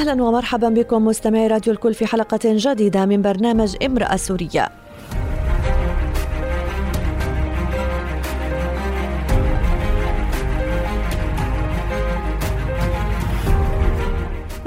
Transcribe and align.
أهلا 0.00 0.22
ومرحبا 0.22 0.68
بكم 0.68 1.04
مستمعي 1.04 1.46
راديو 1.46 1.72
الكل 1.72 1.94
في 1.94 2.06
حلقة 2.06 2.38
جديدة 2.44 3.06
من 3.06 3.22
برنامج 3.22 3.76
امرأة 3.84 4.16
سورية. 4.16 4.68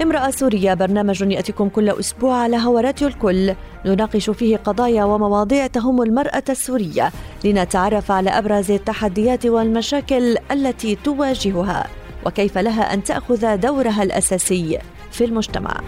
امرأة 0.02 0.30
سورية 0.30 0.74
برنامج 0.74 1.22
يأتيكم 1.22 1.70
كل 1.70 1.90
أسبوع 1.90 2.36
على 2.36 2.58
هوا 2.58 2.82
راديو 2.82 3.08
الكل. 3.08 3.54
نناقش 3.86 4.30
فيه 4.30 4.58
قضايا 4.58 5.04
ومواضيع 5.04 5.68
تهم 5.68 6.02
المرأة 6.02 6.44
السورية 6.50 7.12
لنتعرف 7.44 8.12
على 8.12 8.30
أبرز 8.30 8.72
التحديات 8.72 9.46
والمشاكل 9.46 10.38
التي 10.52 10.96
تواجهها 10.96 11.88
وكيف 12.26 12.58
لها 12.58 12.94
أن 12.94 13.04
تأخذ 13.04 13.58
دورها 13.58 14.04
الأساسي. 14.04 14.80
في 15.14 15.26
المجتمع. 15.26 15.82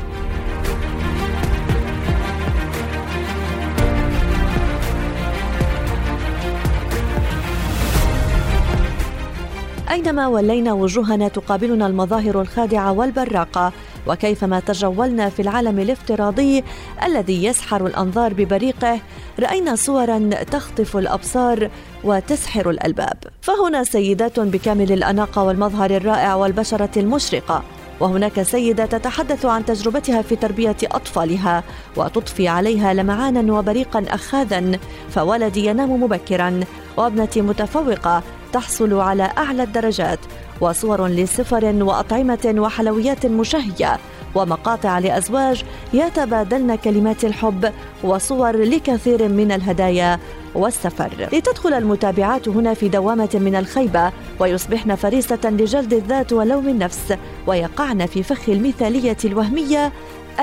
أينما 9.91 10.27
ولينا 10.27 10.73
وجوهنا 10.73 11.27
تقابلنا 11.27 11.87
المظاهر 11.87 12.41
الخادعة 12.41 12.91
والبراقة 12.91 13.71
وكيفما 14.07 14.59
تجولنا 14.59 15.29
في 15.29 15.41
العالم 15.41 15.79
الافتراضي 15.79 16.63
الذي 17.03 17.45
يسحر 17.45 17.85
الأنظار 17.85 18.33
ببريقه 18.33 18.99
رأينا 19.39 19.75
صورا 19.75 20.29
تخطف 20.51 20.97
الأبصار 20.97 21.69
وتسحر 22.03 22.69
الألباب 22.69 23.17
فهنا 23.41 23.83
سيدات 23.83 24.39
بكامل 24.39 24.91
الأناقة 24.91 25.43
والمظهر 25.43 25.91
الرائع 25.91 26.35
والبشرة 26.35 26.91
المشرقة 26.97 27.63
وهناك 27.99 28.41
سيدة 28.41 28.85
تتحدث 28.85 29.45
عن 29.45 29.65
تجربتها 29.65 30.21
في 30.21 30.35
تربية 30.35 30.75
أطفالها 30.83 31.63
وتضفي 31.97 32.47
عليها 32.47 32.93
لمعانا 32.93 33.53
وبريقا 33.53 34.05
أخاذا 34.09 34.79
فولدي 35.09 35.65
ينام 35.65 36.03
مبكرا 36.03 36.59
وابنتي 36.97 37.41
متفوقة 37.41 38.23
تحصل 38.53 38.93
على 38.93 39.31
أعلى 39.37 39.63
الدرجات 39.63 40.19
وصور 40.61 41.07
لسفر 41.07 41.65
وأطعمة 41.65 42.55
وحلويات 42.57 43.25
مشهية 43.25 43.97
ومقاطع 44.35 44.99
لأزواج 44.99 45.63
يتبادلن 45.93 46.75
كلمات 46.75 47.25
الحب 47.25 47.71
وصور 48.03 48.57
لكثير 48.57 49.27
من 49.27 49.51
الهدايا 49.51 50.19
والسفر. 50.55 51.29
لتدخل 51.33 51.73
المتابعات 51.73 52.47
هنا 52.47 52.73
في 52.73 52.89
دوامة 52.89 53.29
من 53.33 53.55
الخيبة 53.55 54.11
ويصبحن 54.39 54.95
فريسة 54.95 55.39
لجلد 55.43 55.93
الذات 55.93 56.33
ولوم 56.33 56.69
النفس 56.69 57.17
ويقعن 57.47 58.05
في 58.05 58.23
فخ 58.23 58.49
المثالية 58.49 59.17
الوهمية 59.25 59.91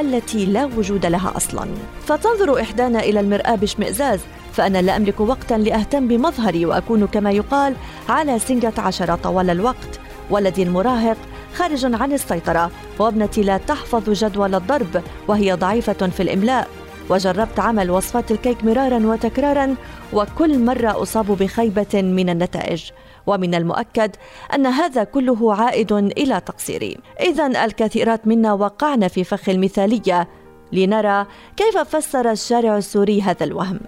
التي 0.00 0.46
لا 0.46 0.64
وجود 0.64 1.06
لها 1.06 1.32
أصلا. 1.36 1.68
فتنظر 2.06 2.60
إحدانا 2.60 3.00
إلى 3.00 3.20
المرآة 3.20 3.54
باشمئزاز 3.54 4.20
فأنا 4.52 4.82
لا 4.82 4.96
أملك 4.96 5.20
وقتا 5.20 5.54
لأهتم 5.54 6.08
بمظهري 6.08 6.66
وأكون 6.66 7.06
كما 7.06 7.30
يقال 7.30 7.74
على 8.08 8.38
سنجة 8.38 8.72
عشرة 8.78 9.14
طوال 9.14 9.50
الوقت. 9.50 10.00
ولدي 10.30 10.62
المراهق 10.62 11.16
خارج 11.54 11.94
عن 11.94 12.12
السيطرة 12.12 12.70
وابنتي 12.98 13.42
لا 13.42 13.56
تحفظ 13.56 14.10
جدول 14.10 14.54
الضرب 14.54 15.02
وهي 15.28 15.52
ضعيفة 15.52 15.92
في 15.92 16.22
الإملاء. 16.22 16.68
وجربت 17.10 17.60
عمل 17.60 17.90
وصفات 17.90 18.30
الكيك 18.30 18.64
مرارا 18.64 19.06
وتكرارا 19.06 19.74
وكل 20.12 20.58
مرة 20.58 21.02
أصاب 21.02 21.26
بخيبة 21.26 22.02
من 22.02 22.30
النتائج. 22.30 22.90
ومن 23.26 23.54
المؤكد 23.54 24.16
أن 24.54 24.66
هذا 24.66 25.04
كله 25.04 25.54
عائد 25.54 25.92
إلى 25.92 26.40
تقصيري. 26.40 26.96
إذا 27.20 27.64
الكثيرات 27.64 28.26
منا 28.26 28.52
وقعنا 28.52 29.08
في 29.08 29.24
فخ 29.24 29.48
المثالية 29.48 30.28
لنرى 30.72 31.26
كيف 31.56 31.78
فسر 31.78 32.30
الشارع 32.30 32.76
السوري 32.76 33.22
هذا 33.22 33.44
الوهم. 33.44 33.80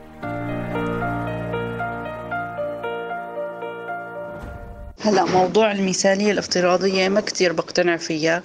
هلا 5.00 5.24
موضوع 5.24 5.72
المثالية 5.72 6.32
الافتراضية 6.32 7.08
ما 7.08 7.20
كتير 7.20 7.52
بقتنع 7.52 7.96
فيها. 7.96 8.42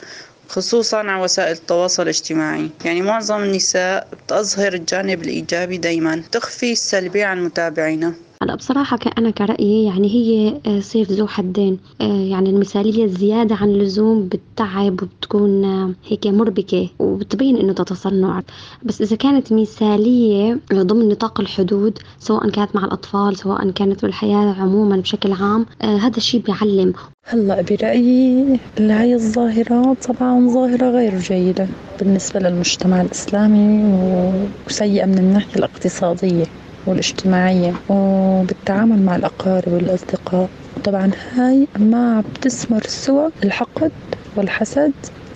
خصوصا 0.50 0.98
على 0.98 1.22
وسائل 1.24 1.52
التواصل 1.52 2.04
الاجتماعي. 2.04 2.70
يعني 2.86 3.02
معظم 3.02 3.44
النساء 3.44 4.08
بتظهر 4.14 4.74
الجانب 4.74 5.24
الإيجابي 5.24 5.78
دايما 5.78 6.24
تخفي 6.32 6.72
السلبي 6.72 7.24
عن 7.24 7.44
متابعينا. 7.46 8.14
هلا 8.44 8.56
بصراحة 8.56 9.00
أنا 9.18 9.30
كرأيي 9.30 9.84
يعني 9.86 10.08
هي 10.08 10.60
آه، 10.68 10.80
سيف 10.80 11.12
ذو 11.12 11.28
حدين. 11.28 11.80
آه، 12.02 12.22
يعني 12.22 12.50
المثالية 12.50 13.06
الزيادة 13.06 13.56
عن 13.56 13.70
اللزوم 13.70 14.28
بتتعب 14.30 15.02
وبتكون 15.04 15.64
آه، 15.66 15.92
هيك 16.08 16.28
مربكة 16.28 16.90
وبتبين 17.00 17.58
إنه 17.58 17.74
تصنع 17.74 18.42
بس 18.84 19.02
إذا 19.02 19.16
كانت 19.16 19.54
مثالية 19.54 20.60
ضمن 20.74 21.10
نطاق 21.10 21.40
الحدود 21.40 22.00
سواء 22.20 22.50
كانت 22.50 22.76
مع 22.76 22.86
الأطفال 22.86 23.38
سواء 23.38 23.72
كانت 23.72 24.02
بالحياة 24.02 24.56
عموما 24.62 24.98
بشكل 24.98 25.34
عام 25.34 25.66
هذا 25.82 26.18
الشيء 26.18 26.42
بيعلم. 26.42 26.94
هلأ 27.28 27.62
برأيي 27.62 28.60
هاي 28.80 29.14
الظاهرة 29.16 29.94
طبعا 30.08 30.48
ظاهرة 30.48 30.90
غير 30.90 31.20
جيدة 31.20 31.68
بالنسبة 32.00 32.40
للمجتمع 32.40 33.02
الإسلامي 33.02 33.84
وسيئة 34.68 35.06
من 35.06 35.18
الناحية 35.18 35.56
الاقتصادية. 35.56 36.46
والاجتماعية 36.90 37.74
وبالتعامل 37.90 39.02
مع 39.06 39.16
الأقارب 39.16 39.74
والأصدقاء. 39.74 40.50
طبعا 40.84 41.12
هاي 41.34 41.68
ما 41.80 42.22
بتثمر 42.36 42.82
سوى 42.88 43.30
الحقد 43.44 43.92
والحسد 44.36 44.94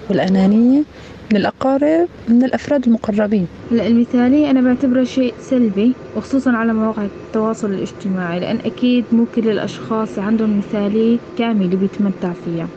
والأنانية 0.10 0.84
من 1.32 1.38
الأقارب 1.38 2.08
من 2.28 2.44
الأفراد 2.44 2.88
المقربين. 2.88 3.48
المثالية 3.72 4.50
أنا 4.52 4.62
بعتبره 4.62 5.04
شيء 5.04 5.34
سلبي 5.40 5.94
وخصوصا 6.16 6.52
على 6.52 6.74
مواقع 6.74 7.04
التواصل 7.28 7.74
الاجتماعي 7.74 8.40
لأن 8.40 8.58
أكيد 8.66 9.06
مو 9.12 9.26
كل 9.36 9.50
الأشخاص 9.50 10.20
عندهم 10.20 10.58
مثالية 10.58 11.18
كاملة 11.38 11.78
بيتمتع 11.78 12.34
فيها. 12.46 12.68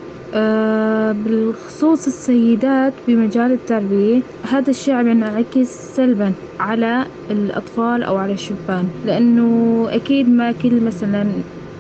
بالخصوص 1.13 2.07
السيدات 2.07 2.93
بمجال 3.09 3.53
التربية 3.53 4.21
هذا 4.51 4.71
الشيء 4.71 4.95
عم 4.95 5.09
ينعكس 5.09 5.97
سلبا 5.97 6.33
على 6.61 7.07
الأطفال 7.31 8.03
أو 8.03 8.17
على 8.17 8.33
الشبان 8.33 8.89
لأنه 9.07 9.87
أكيد 9.91 10.29
ما 10.29 10.53
كل 10.53 10.81
مثلا 10.81 11.27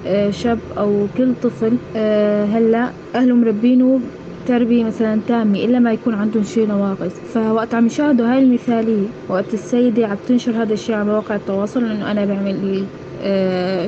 آه، 0.06 0.30
شاب 0.30 0.58
أو 0.78 1.06
كل 1.18 1.32
طفل 1.42 1.76
آه، 1.96 2.44
هلأ 2.44 2.90
أهله 3.14 3.34
مربينه 3.34 4.00
تربية 4.46 4.84
مثلا 4.84 5.20
تامة 5.28 5.58
إلا 5.64 5.78
ما 5.78 5.92
يكون 5.92 6.14
عندهم 6.14 6.42
شيء 6.44 6.66
نواقص. 6.68 7.12
فوقت 7.34 7.74
عم 7.74 7.86
يشاهدوا 7.86 8.26
هاي 8.32 8.38
المثالية 8.38 9.06
وقت 9.28 9.54
السيدة 9.54 10.06
عم 10.06 10.16
تنشر 10.28 10.62
هذا 10.62 10.72
الشيء 10.72 10.94
على 10.94 11.04
مواقع 11.04 11.34
التواصل 11.34 11.84
إنه 11.84 12.10
أنا 12.10 12.24
بعمل 12.24 12.84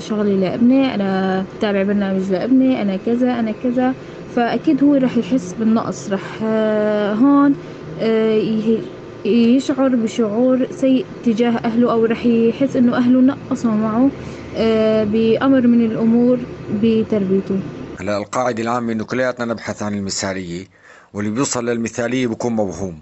شغلي 0.02 0.36
لابني 0.36 0.94
أنا 0.94 1.44
بتابع 1.58 1.82
برنامج 1.82 2.32
لابني 2.32 2.82
أنا 2.82 2.96
كذا 3.06 3.40
أنا 3.40 3.52
كذا. 3.62 3.94
فأكيد 4.36 4.84
هو 4.84 4.94
رح 4.94 5.16
يحس 5.16 5.54
بالنقص 5.58 6.10
رح 6.10 6.38
آه، 6.44 7.14
هون 7.14 7.54
آه، 8.00 8.78
يشعر 9.24 9.88
بشعور 9.88 10.66
سيء 10.70 11.06
تجاه 11.24 11.50
أهله 11.64 11.92
أو 11.92 12.04
رح 12.04 12.26
يحس 12.26 12.76
إنه 12.76 12.96
أهله 12.96 13.20
نقصوا 13.20 13.70
معه 13.70 14.10
آه، 14.56 15.04
بأمر 15.04 15.66
من 15.66 15.84
الأمور 15.84 16.38
بتربيته. 16.82 17.60
هلا 18.00 18.18
القاعدة 18.18 18.62
العامة 18.62 18.92
إنه 18.92 19.04
كلياتنا 19.04 19.44
نبحث 19.44 19.82
عن 19.82 19.94
المثالية 19.94 20.66
واللي 21.14 21.30
بيوصل 21.30 21.64
للمثالية 21.68 22.26
بيكون 22.26 22.52
موهوم. 22.52 22.98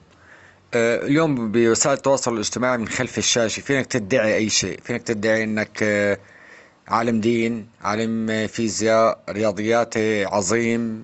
اليوم 0.74 1.52
بوسائل 1.52 1.96
التواصل 1.96 2.34
الاجتماعي 2.34 2.78
من 2.78 2.88
خلف 2.88 3.18
الشاشة 3.18 3.60
فينك 3.60 3.86
تدعي 3.86 4.36
أي 4.36 4.48
شيء؟ 4.48 4.80
فينك 4.82 5.02
تدعي 5.02 5.44
إنك 5.44 5.82
عالم 6.88 7.20
دين 7.20 7.66
عالم 7.82 8.46
فيزياء 8.46 9.18
رياضيات 9.30 9.94
عظيم. 10.26 11.02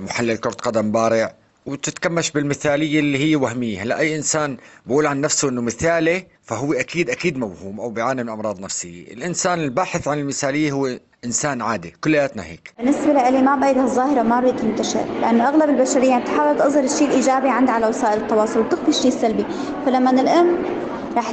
محلل 0.00 0.36
كرة 0.36 0.50
قدم 0.50 0.92
بارع 0.92 1.34
وتتكمش 1.66 2.30
بالمثالية 2.30 3.00
اللي 3.00 3.18
هي 3.18 3.36
وهمية. 3.36 3.82
هلا 3.82 3.98
أي 3.98 4.16
إنسان 4.16 4.56
بقول 4.86 5.06
عن 5.06 5.20
نفسه 5.20 5.48
أنه 5.48 5.62
مثالي 5.62 6.26
فهو 6.42 6.72
أكيد 6.72 7.10
أكيد 7.10 7.38
موهوم 7.38 7.80
أو 7.80 7.90
بيعاني 7.90 8.22
من 8.22 8.28
أمراض 8.28 8.60
نفسية. 8.60 9.12
الإنسان 9.12 9.60
الباحث 9.60 10.08
عن 10.08 10.18
المثالية 10.18 10.72
هو 10.72 10.98
إنسان 11.24 11.62
عادي 11.62 11.94
كلياتنا 12.04 12.44
هيك. 12.44 12.72
بالنسبة 12.78 13.30
لي 13.30 13.42
ما 13.42 13.56
بعيد 13.56 13.78
هالظاهرة 13.78 14.22
ما 14.22 14.40
بدها 14.40 14.52
تنتشر 14.52 15.04
لأنه 15.20 15.48
أغلب 15.48 15.70
البشرية 15.70 16.18
تحاول 16.18 16.58
تظهر 16.58 16.84
الشيء 16.84 17.08
الإيجابي 17.08 17.48
عندها 17.48 17.74
على 17.74 17.86
وسائل 17.86 18.22
التواصل 18.22 18.60
وتخفي 18.60 18.88
الشيء 18.88 19.08
السلبي. 19.08 19.46
فلما 19.86 20.10
الأم 20.10 20.58
رح 21.16 21.32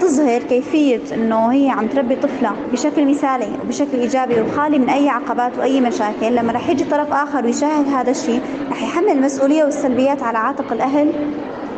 تظهر 0.00 0.42
كيفية 0.42 1.00
إنه 1.14 1.52
هي 1.52 1.70
عم 1.70 1.86
تربي 1.86 2.16
طفلة 2.16 2.52
بشكل 2.72 3.06
مثالي 3.06 3.48
وبشكل 3.64 3.98
إيجابي 4.00 4.40
وخالي 4.40 4.78
من 4.78 4.88
أي 4.90 5.08
عقبات 5.08 5.58
وأي 5.58 5.80
مشاكل. 5.80 6.34
لما 6.34 6.52
رح 6.52 6.68
يجي 6.68 6.84
طرف 6.84 7.12
آخر 7.12 7.44
ويشاهد 7.44 7.88
هذا 7.88 8.10
الشيء 8.10 8.40
رح 8.70 8.82
يحمل 8.82 9.08
المسؤولية 9.08 9.64
والسلبيات 9.64 10.22
على 10.22 10.38
عاتق 10.38 10.72
الأهل 10.72 11.12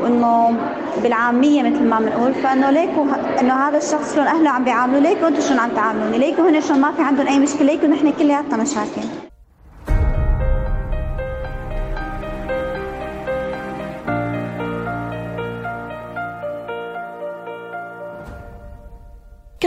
وإنه 0.03 0.57
بالعامية 1.03 1.63
مثل 1.63 1.85
ما 1.85 1.99
بنقول. 1.99 2.35
فإنه 2.35 2.71
ليكو 2.71 3.07
إنه 3.41 3.55
هذا 3.55 3.79
الشخص 3.79 4.15
شلون 4.15 4.27
أهله 4.27 4.51
عم 4.51 4.65
بيعاملوا 4.65 5.01
ليكو 5.01 5.27
أنتم 5.27 5.41
شلون 5.41 5.59
عم 5.59 5.71
تعاملوني؟ 5.71 6.19
ليكو 6.19 6.43
هن 6.43 6.61
شلون 6.61 6.81
ما 6.81 6.93
في 6.93 7.03
عندهم 7.03 7.27
أي 7.27 7.39
مشكلة 7.39 7.67
ليكو 7.73 7.87
نحن 7.87 8.13
كلياتنا 8.13 8.57
مشاكل. 8.57 9.10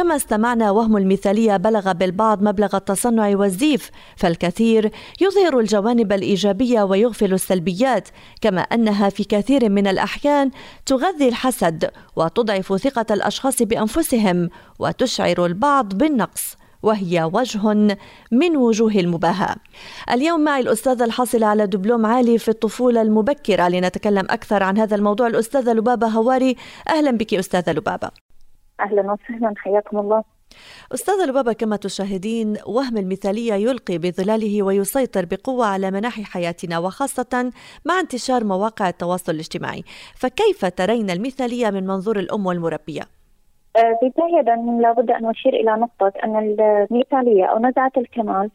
كما 0.04 0.16
استمعنا 0.16 0.72
وهم 0.72 0.98
المثالية 0.98 1.58
بلغ 1.58 1.92
بالبعض 1.92 2.42
مبلغ 2.42 2.76
التصنع 2.76 3.36
والزيف 3.36 3.92
فالكثير 4.16 4.92
يظهر 5.22 5.60
الجوانب 5.60 6.14
الإيجابية 6.14 6.84
ويغفل 6.84 7.34
السلبيات 7.34 8.08
كما 8.42 8.62
أنها 8.62 9.10
في 9.10 9.24
كثير 9.24 9.70
من 9.70 9.88
الأحيان 9.88 10.52
تغذي 10.86 11.28
الحسد 11.28 11.92
وتضعف 12.16 12.74
ثقة 12.74 13.14
الأشخاص 13.14 13.62
بأنفسهم 13.62 14.50
وتشعر 14.80 15.46
البعض 15.46 15.94
بالنقص 15.94 16.58
وهي 16.82 17.30
وجه 17.34 17.98
من 18.32 18.58
وجوه 18.58 18.92
المباهاة. 18.92 19.56
اليوم 20.12 20.40
معي 20.42 20.62
الأستاذة 20.62 21.04
الحاصلة 21.04 21.48
على 21.48 21.68
دبلوم 21.68 22.06
عالي 22.06 22.38
في 22.38 22.50
الطفولة 22.50 23.02
المبكرة 23.02 23.68
لنتكلم 23.68 24.26
أكثر 24.30 24.64
عن 24.64 24.78
هذا 24.78 24.96
الموضوع. 24.96 25.28
الأستاذة 25.28 25.74
لبابة 25.74 26.08
هواري 26.08 26.56
أهلا 26.90 27.12
بك 27.12 27.34
أستاذة 27.34 27.72
لبابة. 27.72 28.23
أهلا 28.84 29.12
وسهلا 29.12 29.54
حياكم 29.58 30.00
الله. 30.00 30.24
أستاذة 30.94 31.26
لبابة 31.26 31.54
كما 31.54 31.76
تشاهدين 31.76 32.58
وهم 32.68 32.98
المثالية 32.98 33.54
يلقي 33.54 33.98
بظلاله 33.98 34.64
ويسيطر 34.64 35.26
بقوة 35.26 35.66
على 35.66 35.92
مناحي 35.92 36.24
حياتنا 36.24 36.80
وخاصة 36.80 37.52
مع 37.86 38.00
انتشار 38.00 38.44
مواقع 38.44 38.90
التواصل 38.90 39.32
الاجتماعي. 39.32 39.84
فكيف 40.16 40.66
ترين 40.66 41.10
المثالية 41.10 41.70
من 41.70 41.88
منظور 41.88 42.20
الأم 42.20 42.46
والمربية؟ 42.46 43.02
آه، 43.78 44.00
بداية 44.02 44.56
لابد 44.82 45.12
أن 45.12 45.26
أشير 45.30 45.54
إلى 45.54 45.72
نقطة 45.72 46.14
أن 46.24 46.38
المثالية 46.92 47.46
أو 47.46 47.60
نزعة 47.60 47.92
الكمال 47.98 48.50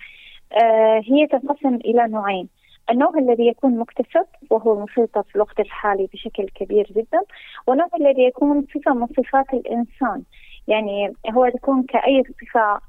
آه، 0.52 1.02
هي 1.04 1.26
تنقسم 1.26 1.74
إلى 1.74 2.06
نوعين. 2.08 2.48
النوع 2.90 3.18
الذي 3.18 3.46
يكون 3.46 3.78
مكتسب 3.78 4.26
وهو 4.50 4.84
مسيطر 4.84 5.22
في 5.22 5.36
الوقت 5.36 5.60
الحالي 5.60 6.08
بشكل 6.12 6.48
كبير 6.54 6.86
جدا 6.96 7.20
والنوع 7.66 7.88
الذي 8.00 8.24
يكون 8.24 8.66
صفة 8.74 8.94
من 8.94 9.06
صفات 9.06 9.54
الإنسان. 9.54 10.22
يعني 10.68 11.12
هو 11.32 11.44
يكون 11.44 11.82
كأي 11.82 12.22
صفة 12.22 12.80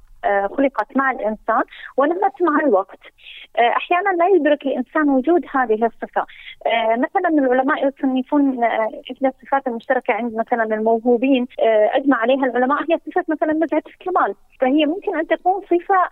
خلقت 0.57 0.97
مع 0.97 1.11
الإنسان 1.11 1.63
ونمت 1.97 2.41
مع 2.41 2.59
الوقت. 2.59 2.99
آه، 3.59 3.69
أحيانا 3.69 4.09
لا 4.09 4.27
يدرك 4.27 4.65
الإنسان 4.65 5.09
وجود 5.09 5.45
هذه 5.55 5.85
الصفة. 5.85 6.25
آه، 6.67 6.95
مثلا 6.95 7.29
العلماء 7.29 7.87
يصنفون 7.87 8.63
إحدى 8.63 9.27
الصفات 9.27 9.67
المشتركة 9.67 10.13
عند 10.13 10.35
مثلا 10.35 10.63
الموهوبين 10.63 11.47
أجمع 11.93 12.17
عليها 12.17 12.45
العلماء 12.45 12.79
هي 12.81 12.99
صفة 13.05 13.23
مثلا 13.27 13.53
نزعه 13.53 13.83
الكمال، 13.87 14.35
فهي 14.61 14.85
ممكن 14.85 15.19
أن 15.19 15.27
تكون 15.27 15.61
صفة 15.61 16.09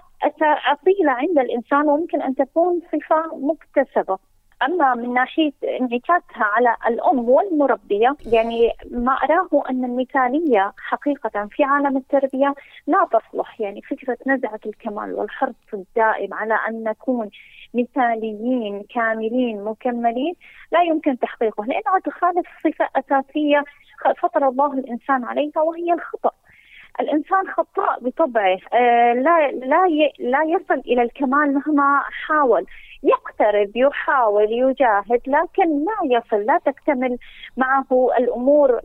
أصيلة 0.74 1.12
عند 1.12 1.40
الإنسان 1.40 1.88
وممكن 1.88 2.22
أن 2.22 2.36
تكون 2.36 2.82
صفة 2.92 3.36
مكتسبة. 3.36 4.18
أما 4.64 4.96
من 4.96 5.14
ناحية 5.14 5.52
انعكاسها 5.64 6.44
على 6.44 6.76
الأم 6.88 7.30
والمربية 7.30 8.16
يعني 8.26 8.72
ما 8.92 9.12
أراه 9.12 9.64
أن 9.70 9.86
المثاليه 9.86 10.74
حقيقة 10.78 11.48
في 11.52 11.64
عالم 11.64 11.98
التربية 11.98 12.54
لا 12.88 13.08
تصلح. 13.12 13.62
يعني 13.62 13.82
فكرة 13.82 14.18
نزعة 14.28 14.60
الكمال 14.66 15.14
والحرص 15.14 15.56
الدائم 15.74 16.34
على 16.34 16.54
أن 16.70 16.84
نكون 16.84 17.30
مثاليين 17.74 18.84
كاملين 18.96 19.64
مكملين 19.64 20.34
لا 20.72 20.82
يمكن 20.82 21.20
تحقيقه. 21.20 21.66
لانها 21.66 22.00
تخالف 22.06 22.48
صفة 22.64 22.90
أساسية 22.96 23.64
فطر 24.22 24.48
الله 24.48 24.74
الإنسان 24.74 25.24
عليها 25.24 25.62
وهي 25.62 25.94
الخطأ. 25.94 26.32
الإنسان 27.00 27.48
خطاء 27.58 28.00
بطبعه 28.02 28.58
آه 28.74 29.14
لا 29.14 29.52
لا 29.52 29.88
لا 30.20 30.44
يصل 30.44 30.80
إلى 30.80 31.02
الكمال 31.02 31.54
مهما 31.54 32.02
حاول. 32.28 32.66
يقترب 33.04 33.72
يحاول 33.76 34.48
يجاهد 34.52 35.22
لكن 35.28 35.86
لا 35.86 36.18
يصل 36.18 36.46
لا 36.46 36.60
تكتمل 36.66 37.18
معه 37.58 37.86
الأمور 38.20 38.82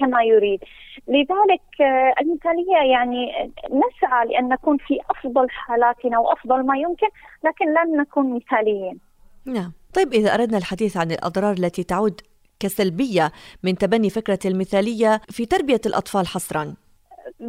كما 0.00 0.22
يريد. 0.22 0.60
لذلك 1.08 1.80
آه، 1.80 2.14
المثالية 2.20 2.92
يعني 2.92 3.52
نسعى 3.70 4.26
لأن 4.26 4.48
نكون 4.48 4.76
في 4.76 4.98
أفضل 5.10 5.50
حالاتنا 5.50 6.18
وأفضل 6.18 6.66
ما 6.66 6.76
يمكن 6.78 7.06
لكن 7.44 7.66
لن 7.68 8.00
نكون 8.00 8.34
مثاليين. 8.34 9.00
نعم. 9.46 9.72
طيب 9.94 10.12
إذا 10.12 10.34
أردنا 10.34 10.58
الحديث 10.58 10.96
عن 10.96 11.10
الأضرار 11.10 11.52
التي 11.52 11.84
تعود 11.84 12.20
كسلبية 12.60 13.32
من 13.62 13.78
تبني 13.78 14.10
فكرة 14.10 14.38
المثالية 14.44 15.20
في 15.30 15.46
تربية 15.46 15.80
الأطفال 15.86 16.26
حصرا. 16.26 16.74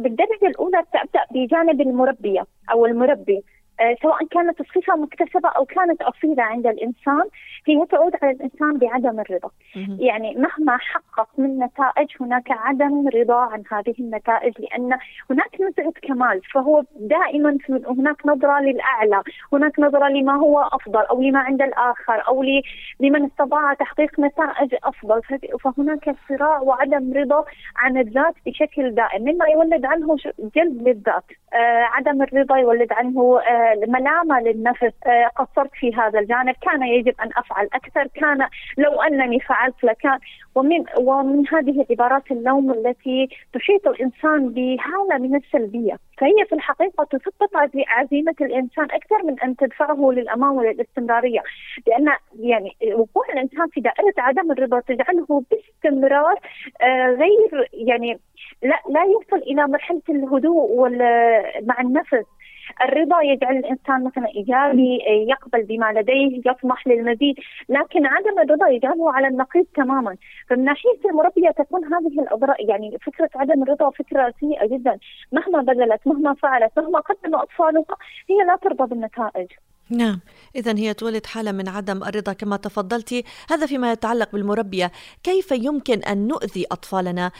بالدرجة 0.02 0.46
الأولى 0.46 0.82
تبدا 0.92 1.24
بجانب 1.30 1.80
المربية 1.80 2.46
أو 2.72 2.86
المربي. 2.86 3.42
سواء 4.02 4.24
كانت 4.30 4.60
الصفة 4.60 4.96
مكتسبة 4.96 5.48
أو 5.48 5.64
كانت 5.64 6.02
أصيلة 6.02 6.42
عند 6.42 6.66
الإنسان 6.66 7.22
هي 7.66 7.86
تعود 7.86 8.12
على 8.22 8.32
الإنسان 8.32 8.78
بعدم 8.78 9.20
الرضا. 9.20 9.50
يعني 9.98 10.34
مهما 10.34 10.76
حقق 10.76 11.28
من 11.38 11.58
نتائج 11.58 12.08
هناك 12.20 12.50
عدم 12.50 13.08
رضا 13.08 13.40
عن 13.40 13.62
هذه 13.72 13.94
النتائج 14.00 14.52
لأن 14.58 14.98
هناك 15.30 15.60
نزعة 15.60 15.92
كمال 16.02 16.40
فهو 16.54 16.82
دائما 16.96 17.58
هناك 17.70 18.26
نظرة 18.26 18.60
للأعلى، 18.60 19.22
هناك 19.52 19.78
نظرة 19.78 20.08
لما 20.08 20.34
هو 20.34 20.60
أفضل 20.60 21.00
أو 21.00 21.22
لما 21.22 21.38
عند 21.38 21.62
الآخر 21.62 22.28
أو 22.28 22.42
لمن 23.00 23.24
استطاع 23.24 23.74
تحقيق 23.74 24.20
نتائج 24.20 24.74
أفضل 24.84 25.22
فهناك 25.60 26.14
صراع 26.28 26.60
وعدم 26.60 27.12
رضا 27.12 27.44
عن 27.76 27.98
الذات 27.98 28.34
بشكل 28.46 28.94
دائم 28.94 29.22
مما 29.22 29.46
يولد 29.46 29.84
عنه 29.84 30.16
جلب 30.56 30.88
للذات. 30.88 31.24
آه 31.54 31.82
عدم 31.82 32.22
الرضا 32.22 32.56
يولد 32.56 32.92
عنه 32.92 33.40
آه 33.40 33.65
ملامه 33.88 34.40
للنفس 34.40 34.92
آه، 35.06 35.26
قصرت 35.36 35.70
في 35.74 35.94
هذا 35.94 36.18
الجانب. 36.18 36.54
كان 36.62 36.82
يجب 36.82 37.14
أن 37.20 37.30
أفعل 37.36 37.68
أكثر. 37.72 38.06
كان 38.14 38.48
لو 38.78 39.02
أنني 39.02 39.40
فعلت 39.40 39.84
لكان. 39.84 40.18
ومن 40.54 40.84
ومن 40.98 41.48
هذه 41.48 41.86
عبارات 41.90 42.30
اللوم 42.30 42.70
التي 42.70 43.28
تحيط 43.52 43.88
الإنسان 43.88 44.48
بحاله 44.48 45.18
من 45.18 45.36
السلبية. 45.36 45.98
فهي 46.18 46.44
في 46.48 46.54
الحقيقة 46.54 47.04
تثبط 47.04 47.50
عزيمة 47.88 48.34
الإنسان 48.40 48.84
أكثر 48.84 49.22
من 49.24 49.40
أن 49.40 49.56
تدفعه 49.56 50.10
للأمام 50.12 50.56
وللاستمرارية. 50.56 51.40
لأن 51.86 52.16
يعني 52.38 52.76
وقوع 52.94 53.24
الإنسان 53.32 53.68
في 53.68 53.80
دائرة 53.80 54.14
عدم 54.18 54.52
الرضا 54.52 54.80
تجعله 54.80 55.42
باستمرار 55.50 56.40
آه، 56.82 57.06
غير 57.06 57.68
يعني 57.72 58.18
لا 58.62 58.82
لا 58.90 59.04
يصل 59.04 59.36
إلى 59.36 59.66
مرحلة 59.66 60.02
الهدوء 60.08 60.90
مع 61.62 61.80
النفس. 61.80 62.26
الرضا 62.84 63.22
يجعل 63.22 63.56
الإنسان 63.56 64.04
مثلا 64.04 64.28
إيجابي 64.36 64.98
يقبل 65.28 65.62
بما 65.62 65.92
لديه 65.92 66.40
يطمح 66.46 66.86
للمزيد. 66.86 67.36
لكن 67.68 68.06
عدم 68.06 68.38
الرضا 68.38 68.68
يجعله 68.68 69.12
على 69.12 69.28
النقيض 69.28 69.64
تماما. 69.74 70.16
فمن 70.48 70.64
ناحية 70.64 70.98
المربية 71.04 71.50
تكون 71.50 71.84
هذه 71.84 72.20
الأضرار 72.20 72.56
يعني 72.58 72.98
فكرة 72.98 73.30
عدم 73.34 73.62
الرضا 73.62 73.90
فكرة 73.90 74.34
سيئة 74.40 74.66
جدا. 74.66 74.98
مهما 75.32 75.62
بذلت 75.62 76.05
مهما 76.06 76.34
فعلت 76.34 76.72
مهما 76.78 77.00
قدم 77.00 77.34
أطفالها 77.34 77.96
هي 78.30 78.36
لا 78.46 78.56
ترضى 78.62 78.86
بالنتائج. 78.86 79.48
نعم. 79.90 80.20
إذا 80.56 80.78
هي 80.78 80.94
تولد 80.94 81.26
حالة 81.26 81.52
من 81.52 81.68
عدم 81.68 82.02
الرضا 82.02 82.32
كما 82.32 82.56
تفضلتي 82.56 83.24
هذا 83.50 83.66
فيما 83.66 83.92
يتعلق 83.92 84.32
بالمربية. 84.32 84.90
كيف 85.22 85.52
يمكن 85.52 85.98
أن 85.98 86.28
نؤذي 86.28 86.66
أطفالنا 86.72 87.30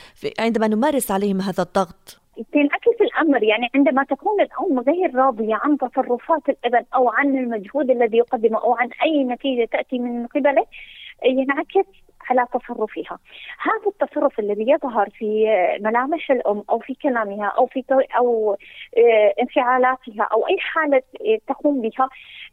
عندما 0.41 0.69
نمارس 0.69 1.11
عليهم 1.11 1.41
هذا 1.41 1.63
الضغط؟ 1.63 2.21
تنعكس 2.53 3.01
الأمر 3.01 3.43
يعني 3.43 3.71
عندما 3.75 4.05
تكون 4.05 4.41
الأم 4.41 4.81
غير 4.81 5.15
راضية 5.15 5.55
عن 5.55 5.79
تصرفات 5.79 6.49
الإبن 6.49 6.85
أو 6.95 7.09
عن 7.09 7.39
المجهود 7.39 7.91
الذي 7.91 8.17
يقدمه 8.17 8.59
أو 8.59 8.75
عن 8.75 8.89
أي 9.05 9.25
نتيجة 9.25 9.69
تأتي 9.73 9.99
من 9.99 10.27
قبله 10.27 10.67
ينعكس 11.25 11.87
على 12.31 12.47
تصرفها. 12.53 13.19
هذا 13.63 13.87
التصرف 13.87 14.41
الذي 14.41 14.71
يظهر 14.71 15.11
في 15.11 15.47
ملامح 15.81 16.31
الأم 16.31 16.65
أو 16.71 16.79
في 16.79 16.95
كلامها 16.95 17.47
أو 17.47 17.67
في 17.67 17.85
أو 18.19 18.57
آه، 18.97 19.35
انفعالاتها 19.43 20.23
أو 20.33 20.49
أي 20.49 20.59
حالة 20.59 21.03
تقوم 21.47 21.81
بها 21.81 22.09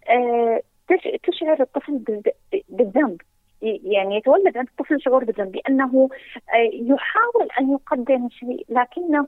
آه، 0.09 0.61
تشعر 1.23 1.61
الطفل 1.61 2.23
بالذنب. 2.69 3.21
يعني 3.83 4.17
يتولد 4.17 4.57
عند 4.57 4.67
الطفل 4.67 5.01
شعور 5.01 5.23
بالذنب 5.23 5.51
بأنه 5.51 6.09
آه، 6.53 6.69
يحاول 6.73 7.47
أن 7.59 7.71
يقدم 7.71 8.29
شيء 8.29 8.65
لكنه 8.69 9.27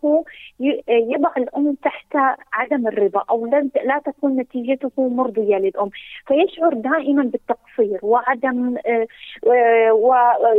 آه، 0.61 0.83
يضع 0.89 1.31
الأم 1.37 1.75
تحت 1.83 2.37
عدم 2.53 2.87
الرضا 2.87 3.23
أو 3.29 3.45
لا 3.85 4.01
تكون 4.05 4.37
نتيجته 4.37 4.91
مرضية 4.97 5.57
للأم. 5.57 5.89
فيشعر 6.27 6.73
دائما 6.73 7.23
بالتقصير 7.23 7.99
وعدم 8.03 8.77
آه، 8.85 9.07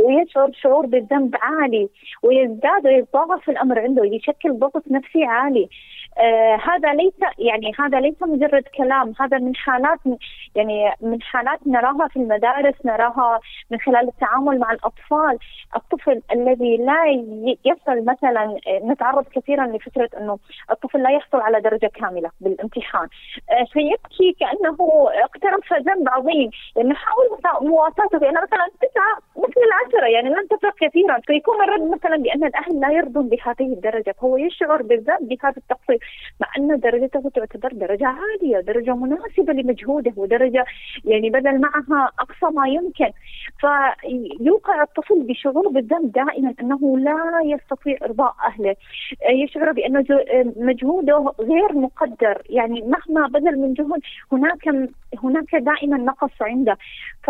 ويشعر 0.05 0.51
شعور 0.53 0.85
بالذنب 0.85 1.35
عالي 1.41 1.89
ويزداد 2.23 2.85
ويتضاعف 2.85 3.49
الأمر 3.49 3.79
عنده 3.79 4.05
يشكل 4.05 4.53
ضغط 4.53 4.83
نفسي 4.91 5.23
عالي. 5.23 5.69
آه 6.17 6.55
هذا 6.55 6.93
ليس 6.93 7.13
يعني 7.39 7.71
هذا 7.79 7.99
ليس 7.99 8.15
مجرد 8.21 8.63
كلام 8.77 9.13
هذا 9.19 9.37
من 9.37 9.55
حالات 9.55 9.99
يعني 10.55 10.93
من 11.01 11.21
حالات 11.21 11.59
نراها 11.67 12.07
في 12.07 12.17
المدارس 12.17 12.75
نراها 12.85 13.39
من 13.71 13.79
خلال 13.79 14.07
التعامل 14.07 14.59
مع 14.59 14.71
الأطفال. 14.71 15.37
الطفل 15.75 16.21
الذي 16.31 16.77
لا 16.77 17.05
يصل 17.65 18.05
مثلا 18.05 18.59
نتعرض 18.83 19.25
كثيرا 19.27 19.67
لفكرة 19.67 20.09
إنه 20.17 20.39
الطفل 20.71 21.03
لا 21.03 21.09
يحصل 21.09 21.37
على 21.37 21.61
درجة 21.61 21.87
كاملة 21.87 22.29
بالامتحان. 22.41 23.07
آه 23.49 23.65
فيبكي 23.73 24.35
كأنه 24.39 24.77
اقترف 25.23 25.73
ذنب 25.73 26.09
عظيم. 26.09 26.49
نحاول 26.85 27.27
مواساته 27.61 28.19
بأن 28.19 28.33
مثلا 28.33 28.67
تسعة 28.81 29.17
مثل 29.37 29.61
العشرة 29.67 30.07
يعني 30.07 30.29
لن 30.29 30.47
تفرق 30.47 30.73
كثيرا. 30.79 31.19
فيكون 31.19 31.63
الرد 31.63 31.91
مثلا 31.91 32.17
بأن 32.17 32.43
الأهل 32.43 32.79
لا 32.79 32.91
يرضون 32.91 33.29
بهذه 33.29 33.73
الدرجة 33.73 34.15
فهو 34.21 34.37
يشعر 34.37 34.81
بالذات 34.81 35.21
بهذا 35.21 35.57
التقصير 35.57 35.99
مع 36.41 36.47
أن 36.57 36.79
درجته 36.79 37.29
تعتبر 37.35 37.69
درجة 37.73 38.07
عالية 38.07 38.59
درجة 38.59 38.95
مناسبة 38.95 39.53
لمجهوده 39.53 40.13
ودرجة 40.17 40.65
يعني 41.05 41.29
بذل 41.29 41.61
معها 41.61 42.11
أقصى 42.19 42.55
ما 42.55 42.67
يمكن. 42.67 43.11
فيوقع 43.59 44.83
الطفل 44.83 45.23
بشعور 45.23 45.67
بالذنب 45.67 46.11
دائما 46.11 46.53
أنه 46.61 46.99
لا 46.99 47.41
يستطيع 47.45 47.97
إرضاء 48.03 48.35
أهله. 48.47 48.75
يشعر 49.29 49.71
بأن 49.71 50.05
مجهوده 50.57 51.33
غير 51.39 51.73
مقدر. 51.73 52.41
يعني 52.49 52.81
مهما 52.81 53.27
بذل 53.27 53.59
من 53.59 53.73
جهد 53.73 54.01
هناك 54.31 54.89
هناك 55.23 55.55
دائما 55.55 55.97
نقص 55.97 56.41
عنده. 56.41 56.77
ف 57.23 57.27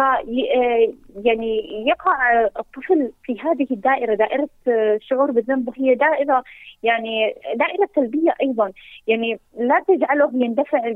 يعني 1.23 1.83
يقع 1.87 2.45
الطفل 2.59 3.11
في 3.23 3.39
هذه 3.39 3.67
الدائرة. 3.71 4.15
دائرة 4.15 4.49
الشعور 4.67 5.31
بالذنب 5.31 5.67
وهي 5.67 5.95
دائرة 5.95 6.43
يعني 6.83 7.35
دائرة 7.55 7.89
سلبية 7.95 8.33
أيضا. 8.41 8.71
يعني 9.07 9.39
لا 9.59 9.83
تجعله 9.87 10.31
يندفع 10.33 10.93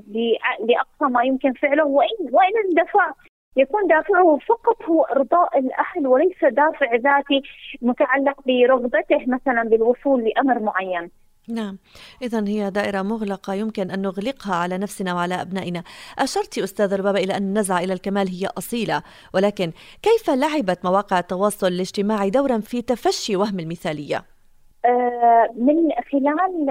لأقصى 0.59 1.13
ما 1.13 1.23
يمكن 1.23 1.53
فعله. 1.53 1.85
وان 1.85 2.07
وإن 2.21 2.51
اندفع 2.69 3.11
يكون 3.57 3.87
دافعه 3.87 4.39
فقط 4.47 4.83
هو 4.89 5.03
إرضاء 5.03 5.59
الأهل 5.59 6.07
وليس 6.07 6.43
دافع 6.43 6.95
ذاتي 6.95 7.41
متعلق 7.81 8.35
برغبته 8.45 9.25
مثلا 9.27 9.63
بالوصول 9.63 10.23
لأمر 10.23 10.59
معين. 10.59 11.11
نعم 11.49 11.77
إذا 12.21 12.47
هي 12.47 12.69
دائرة 12.69 13.01
مغلقة 13.01 13.53
يمكن 13.53 13.91
أن 13.91 14.01
نغلقها 14.01 14.55
على 14.55 14.77
نفسنا 14.77 15.13
وعلى 15.13 15.41
أبنائنا 15.41 15.83
أشرت 16.19 16.57
أستاذ 16.57 16.95
ربابة 16.95 17.19
إلى 17.19 17.37
أن 17.37 17.43
النزعة 17.43 17.79
إلى 17.79 17.93
الكمال 17.93 18.27
هي 18.27 18.47
أصيلة 18.57 19.03
ولكن 19.33 19.71
كيف 20.01 20.29
لعبت 20.29 20.85
مواقع 20.85 21.19
التواصل 21.19 21.67
الاجتماعي 21.67 22.29
دورا 22.29 22.59
في 22.59 22.81
تفشي 22.81 23.35
وهم 23.35 23.59
المثالية؟ 23.59 24.23
آه 24.85 25.47
من 25.55 25.91
خلال 26.11 26.69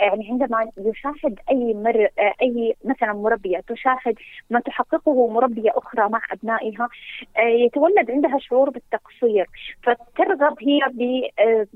يعني 0.00 0.28
عندما 0.30 0.70
يشاهد 0.78 1.38
أي 1.50 1.74
مر 1.74 2.08
أي 2.42 2.76
مثلا 2.84 3.12
مربية 3.12 3.60
تشاهد 3.68 4.14
ما 4.50 4.60
تحققه 4.60 5.28
مربية 5.28 5.70
أخرى 5.74 6.08
مع 6.08 6.20
أبنائها 6.32 6.88
آه، 7.36 7.40
يتولد 7.40 8.10
عندها 8.10 8.38
شعور 8.38 8.70
بالتقصير 8.70 9.46
فترغب 9.82 10.56
هي 10.62 10.80
ب 10.92 11.22
آه، 11.40 11.66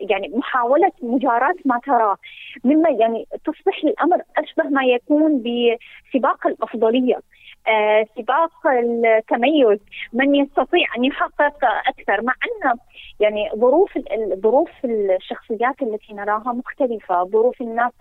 يعني 0.00 0.28
محاولة 0.28 0.92
مجاراة 1.02 1.54
ما 1.64 1.80
تراه. 1.86 2.16
مما 2.64 2.90
يعني 2.90 3.26
تصبح 3.44 3.84
الأمر 3.84 4.22
أشبه 4.36 4.64
ما 4.64 4.84
يكون 4.84 5.42
بسباق 5.42 6.46
الأفضلية. 6.46 7.20
آه، 7.68 8.06
سباق 8.16 8.66
التميز. 8.66 9.78
من 10.12 10.34
يستطيع 10.34 10.86
أن 10.96 11.04
يحقق 11.04 11.64
أكثر 11.88 12.22
مع 12.22 12.32
أن 12.32 12.78
يعني 13.20 13.50
ظروف 13.56 13.98
ظروف 14.34 14.70
الشخصيات 14.84 15.82
التي 15.82 16.12
نراها 16.12 16.52
مختلفة، 16.52 17.24
ظروف 17.24 17.60
الناس 17.60 17.92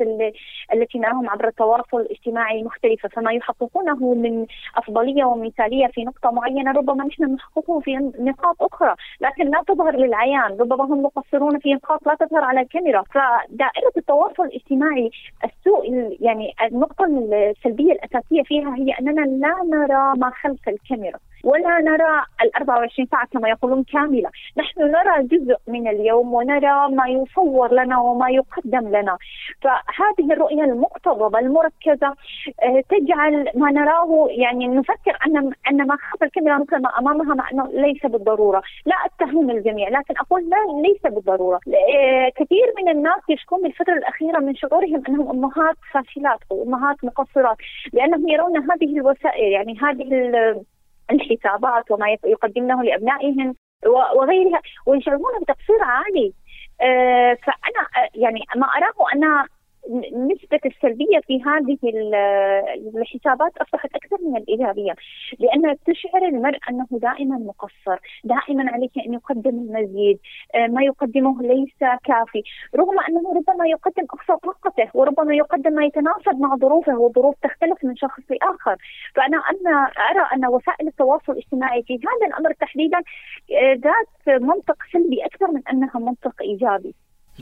التي 0.74 1.00
نراهم 1.00 1.30
عبر 1.30 1.48
التواصل 1.48 2.02
الاجتماعي 2.02 2.64
مختلفة، 2.64 3.10
فما 3.10 3.32
يحققونه 3.32 4.14
من 4.14 4.46
أفضلية 4.78 5.24
ومثالية 5.24 5.88
في 5.88 6.04
نقطة 6.04 6.32
معينة 6.32 6.72
ربما 6.72 7.06
نحن 7.06 7.24
نحققه 7.34 7.80
في 7.80 7.96
نقاط 8.20 8.64
أخرى، 8.64 8.96
لكن 9.22 9.50
لا 9.50 9.64
تظهر 9.68 9.96
للعيان، 9.96 10.58
ربما 10.60 10.89
هم 10.94 11.04
مقصرون 11.04 11.60
في 11.60 11.74
نقاط 11.74 12.08
لا 12.08 12.16
تظهر 12.20 12.44
على 12.44 12.62
الكاميرا، 12.62 13.04
فدائرة 13.04 13.92
التواصل 13.98 14.44
الاجتماعي 14.44 15.12
السوء 15.44 16.18
يعني 16.22 16.54
النقطة 16.64 17.06
السلبية 17.06 17.92
الأساسية 17.92 18.44
فيها 18.44 18.76
هي 18.76 18.92
أننا 19.00 19.22
لا 19.22 19.56
نرى 19.64 20.14
ما 20.18 20.32
خلف 20.42 20.70
الكاميرا. 20.70 21.20
ولا 21.44 21.80
نرى 21.80 22.24
ال 22.44 22.56
24 22.56 23.08
ساعة 23.12 23.28
كما 23.28 23.50
يقولون 23.50 23.84
كاملة. 23.84 24.30
نحن 24.58 24.82
نرى 24.82 25.24
جزء 25.24 25.58
من 25.68 25.88
اليوم 25.88 26.34
ونرى 26.34 26.90
ما 26.90 27.08
يصور 27.08 27.74
لنا 27.74 28.00
وما 28.00 28.30
يقدم 28.30 28.88
لنا. 28.88 29.18
فهذه 29.62 30.34
الرؤية 30.34 30.64
المقتضبة 30.64 31.40
المركزة 31.40 32.16
آه، 32.64 32.84
تجعل 32.90 33.52
ما 33.56 33.72
نراه 33.72 34.28
يعني 34.30 34.68
نفكر 34.68 35.18
أن 35.28 35.54
أن 35.72 35.88
ما 35.88 35.98
خلف 35.98 36.24
الكاميرا 36.24 36.58
مثل 36.58 36.82
ما 36.82 37.00
أمامها 37.00 37.36
مع 37.36 37.50
أنه 37.52 37.68
ليس 37.68 38.06
بالضرورة. 38.06 38.64
لا 38.86 38.96
أتهم 39.06 39.50
الجميع 39.50 39.90
لكن 39.90 40.14
أقول 40.18 40.50
لا 40.50 40.82
ليس 40.88 41.14
بالضرورة. 41.14 41.60
آه، 41.68 42.30
كثير 42.36 42.74
من 42.78 42.90
الناس 42.90 43.22
يشكون 43.30 43.62
بالفترة 43.62 43.94
الأخيرة 43.94 44.40
من 44.40 44.56
شعورهم 44.56 45.04
أنهم 45.10 45.30
أمهات 45.30 45.76
فاشلات 45.94 46.40
أو 46.52 46.64
أمهات 46.64 47.04
مقصرات 47.04 47.58
لأنهم 47.94 48.30
يرون 48.30 48.58
هذه 48.58 48.98
الوسائل 48.98 49.52
يعني 49.52 49.78
هذه 49.82 50.04
الحسابات 51.12 51.92
وما 51.92 52.18
يقدمنه 52.26 52.84
لابنائهم 52.84 53.56
وغيرها 54.16 54.62
ويشعرون 54.86 55.40
بتقصير 55.42 55.84
عالي. 55.84 56.34
آه، 56.82 57.34
فأنا 57.34 57.82
آه، 57.98 58.10
يعني 58.16 58.40
ما 58.56 58.68
أراه 58.68 59.14
ان 59.14 59.48
نسبة 60.14 60.60
السلبية 60.66 61.20
في 61.28 61.44
هذه 61.44 61.78
الحسابات 62.96 63.58
أصبحت 63.58 63.96
أكثر 63.96 64.18
من 64.22 64.38
الإيجابية 64.38 64.96
لأنها 65.40 65.76
تشعر 65.86 66.26
المرء 66.26 66.58
أنه 66.70 66.88
دائما 66.92 67.38
مقصر 67.38 68.00
دائما 68.24 68.72
عليه 68.72 68.90
أن 69.08 69.14
يقدم 69.14 69.50
المزيد 69.50 70.20
آه، 70.56 70.68
ما 70.68 70.84
يقدمه 70.84 71.42
ليس 71.42 71.80
كافي 71.80 72.44
رغم 72.76 73.00
أنه 73.10 73.34
ربما 73.36 73.68
يقدم 73.68 74.04
أقصى 74.04 74.40
طاقته 74.44 74.90
وربما 74.94 75.36
يقدم 75.36 75.74
ما 75.74 75.86
يتناسب 75.86 76.40
مع 76.40 76.56
ظروفه 76.56 76.98
وظروف 76.98 77.36
تختلف 77.44 77.86
من 77.86 77.96
شخص 77.96 78.24
لآخر. 78.30 78.76
فأنا 79.16 79.38
أنا 79.38 79.92
أرى 80.12 80.28
أن 80.36 80.46
وسائل 80.46 80.88
التواصل 80.88 81.32
الاجتماعي 81.32 81.84
في 81.84 81.94
هذا 81.94 82.28
الأمر 82.28 82.54
تحديدا 82.54 82.98
آه، 82.98 83.74
ذات 83.74 84.42
منطق 84.42 84.78
سلبي 84.94 85.26
أكثر 85.26 85.52
من 85.52 85.62
أنها 85.72 86.00
منطق 86.00 86.42
إيجابي. 86.42 86.96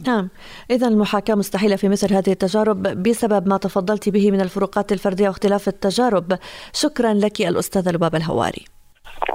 نعم. 0.08 0.30
إذا 0.72 0.88
المحاكاة 0.88 1.36
مستحيلة 1.36 1.76
في 1.76 1.90
مثل 1.90 2.14
هذه 2.14 2.32
التجارب 2.32 2.82
بسبب 2.84 3.48
ما 3.48 3.58
تفضلت 3.58 4.10
به 4.10 4.32
من 4.32 4.42
الفروقات 4.42 4.92
الفردية 4.92 5.28
واختلاف 5.28 5.68
التجارب. 5.68 6.38
شكرا 6.74 7.14
لك 7.14 7.42
الأستاذة 7.42 7.92
لبابة 7.92 8.18
الهواري. 8.18 8.66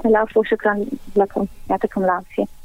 العفو 0.05 0.43
شكرا 0.43 0.85
لكم. 1.15 1.45
يعطيكم 1.69 2.03
العافية. 2.03 2.62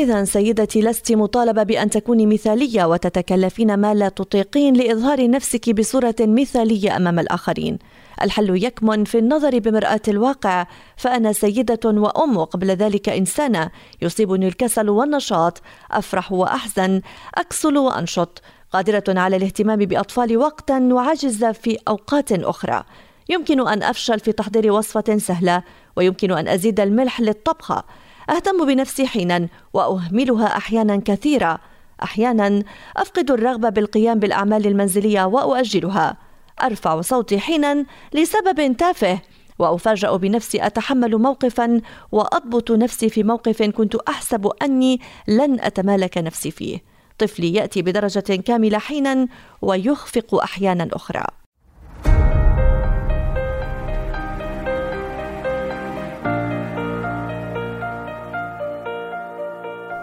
إذا 0.00 0.24
سيدتي 0.24 0.82
لست 0.82 1.12
مطالبة 1.12 1.62
بأن 1.62 1.90
تكوني 1.90 2.26
مثالية 2.26 2.84
وتتكلفين 2.84 3.74
ما 3.74 3.94
لا 3.94 4.08
تطيقين 4.08 4.74
لإظهار 4.74 5.30
نفسك 5.30 5.70
بصورة 5.70 6.14
مثالية 6.20 6.96
أمام 6.96 7.18
الآخرين. 7.18 7.78
الحل 8.22 8.64
يكمن 8.64 9.04
في 9.04 9.18
النظر 9.18 9.58
بمرآة 9.58 10.00
الواقع، 10.08 10.66
فأنا 10.96 11.32
سيدة 11.32 11.80
وأم 11.84 12.36
وقبل 12.36 12.70
ذلك 12.70 13.08
إنسانة، 13.08 13.70
يصيبني 14.02 14.48
الكسل 14.48 14.90
والنشاط، 14.90 15.62
أفرح 15.90 16.32
وأحزن، 16.32 17.00
أكسل 17.34 17.78
وأنشط، 17.78 18.42
قادرة 18.72 19.04
على 19.08 19.36
الاهتمام 19.36 19.78
بأطفالي 19.78 20.36
وقتا 20.36 20.78
وعاجزة 20.92 21.52
في 21.52 21.78
أوقات 21.88 22.32
أخرى. 22.32 22.84
يمكن 23.28 23.68
أن 23.68 23.82
أفشل 23.82 24.20
في 24.20 24.32
تحضير 24.32 24.72
وصفة 24.72 25.18
سهلة، 25.18 25.62
ويمكن 25.96 26.32
أن 26.32 26.48
أزيد 26.48 26.80
الملح 26.80 27.20
للطبخة. 27.20 27.84
أهتم 28.30 28.66
بنفسي 28.66 29.06
حينا 29.06 29.48
وأهملها 29.72 30.56
أحيانا 30.56 31.02
كثيره 31.04 31.58
أحيانا 32.02 32.62
أفقد 32.96 33.30
الرغبة 33.30 33.68
بالقيام 33.68 34.18
بالأعمال 34.18 34.66
المنزلية 34.66 35.24
وأؤجلها. 35.24 36.16
أرفع 36.62 37.00
صوتي 37.00 37.38
حينا 37.38 37.86
لسبب 38.14 38.76
تافه 38.76 39.18
وأفاجأ 39.58 40.16
بنفسي 40.16 40.66
أتحمل 40.66 41.16
موقفا 41.16 41.80
وأضبط 42.12 42.70
نفسي 42.70 43.08
في 43.08 43.22
موقف 43.22 43.62
كنت 43.62 43.94
أحسب 43.94 44.52
أني 44.62 45.00
لن 45.28 45.60
أتمالك 45.60 46.18
نفسي 46.18 46.50
فيه. 46.50 46.78
طفلي 47.18 47.54
يأتي 47.54 47.82
بدرجة 47.82 48.36
كاملة 48.36 48.78
حينا 48.78 49.28
ويخفق 49.62 50.34
أحيانا 50.34 50.88
أخرى. 50.92 51.24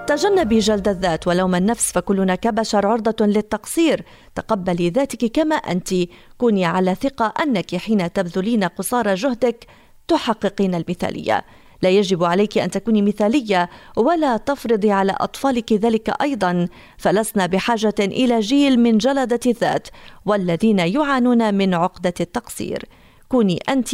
تجنبي 0.07 0.59
جلد 0.59 0.87
الذات 0.87 1.27
ولوم 1.27 1.55
النفس 1.55 1.91
فكلنا 1.91 2.35
كبشر 2.35 2.87
عرضة 2.87 3.25
للتقصير. 3.25 4.05
تقبلي 4.35 4.89
ذاتك 4.89 5.25
كما 5.25 5.55
أنت. 5.55 5.89
كوني 6.37 6.65
على 6.65 6.95
ثقة 6.95 7.33
أنك 7.43 7.75
حين 7.75 8.13
تبذلين 8.13 8.63
قصارى 8.63 9.13
جهدك 9.13 9.67
تحققين 10.07 10.75
المثالية. 10.75 11.45
لا 11.81 11.89
يجب 11.89 12.23
عليك 12.23 12.57
أن 12.57 12.71
تكوني 12.71 13.01
مثالية 13.01 13.69
ولا 13.97 14.37
تفرضي 14.37 14.91
على 14.91 15.15
أطفالك 15.19 15.73
ذلك 15.73 16.21
أيضا. 16.21 16.67
فلسنا 16.97 17.45
بحاجة 17.45 17.95
إلى 17.99 18.39
جيل 18.39 18.79
من 18.79 18.97
جلدة 18.97 19.39
الذات 19.45 19.87
والذين 20.25 20.79
يعانون 20.79 21.53
من 21.53 21.73
عقدة 21.73 22.13
التقصير. 22.19 22.85
كوني 23.29 23.59
أنت 23.69 23.89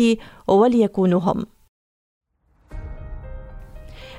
وليكونوا 0.48 1.20
هم 1.20 1.46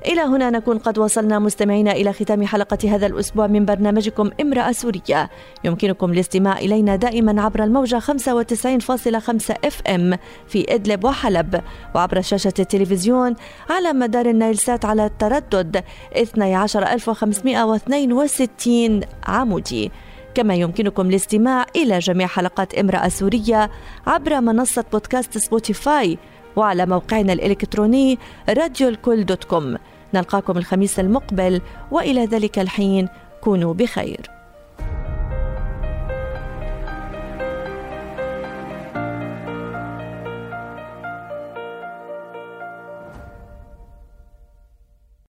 إلى 0.06 0.20
هنا 0.20 0.50
نكون 0.50 0.78
قد 0.78 0.99
وصلنا 0.99 1.38
مستمعينا 1.38 1.92
إلى 1.92 2.12
ختام 2.12 2.46
حلقة 2.46 2.94
هذا 2.94 3.06
الأسبوع 3.06 3.46
من 3.46 3.64
برنامجكم 3.64 4.30
امرأة 4.40 4.73
سورية. 4.73 5.30
يمكنكم 5.64 6.12
الاستماع 6.12 6.58
إلينا 6.58 6.96
دائما 6.96 7.42
عبر 7.42 7.64
الموجة 7.64 7.99
95.5 7.99 8.04
FM 9.64 10.18
في 10.49 10.75
إدلب 10.75 11.04
وحلب 11.04 11.61
وعبر 11.94 12.20
شاشة 12.20 12.52
التلفزيون 12.58 13.34
على 13.70 13.92
مدار 13.92 14.26
النايل 14.26 14.58
سات 14.58 14.84
على 14.84 15.06
التردد 15.06 15.84
12562 16.16 19.00
عمودي. 19.26 19.90
كما 20.34 20.54
يمكنكم 20.54 21.08
الاستماع 21.08 21.66
إلى 21.76 21.99
جميع 21.99 22.26
حلقات 22.26 22.75
امرأة 22.75 23.08
سورية 23.08 23.70
عبر 24.06 24.40
منصة 24.40 24.84
بودكاست 24.92 25.38
Spotify 25.38 26.18
وعلى 26.56 26.87
موقعنا 26.87 27.32
الإلكتروني 27.32 28.18
راديو 28.49 28.88
الكل 28.88 29.25
dot 29.25 29.44
com 29.44 29.76
نلقاكم 30.16 30.59
الخميس 30.59 31.00
المقبل 31.00 31.61
وإلى 31.90 32.25
ذلك 32.25 32.59
الحين 32.59 33.09
كونوا 33.40 33.75
بخير. 33.75 34.30